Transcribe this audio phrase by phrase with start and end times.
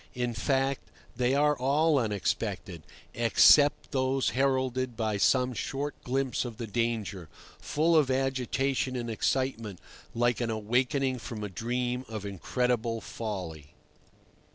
[0.15, 0.81] In fact,
[1.15, 2.81] they are all unexpected,
[3.13, 9.77] except those heralded by some short glimpse of the danger, full of agitation and excitement,
[10.15, 13.75] like an awakening from a dream of incredible folly.